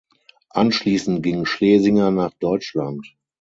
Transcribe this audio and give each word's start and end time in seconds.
Anschließend 0.49 1.21
ging 1.21 1.45
Schlesinger 1.45 2.09
nach 2.09 2.33
Deutschland. 2.33 3.15